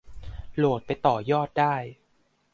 [0.57, 1.75] โหลดไปต่อยอดได้